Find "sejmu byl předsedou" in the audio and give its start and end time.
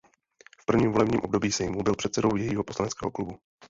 1.51-2.35